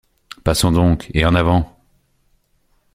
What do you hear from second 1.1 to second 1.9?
et en avant!